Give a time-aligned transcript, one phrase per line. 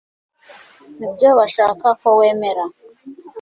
[0.97, 2.63] nibyo bashaka ko wemera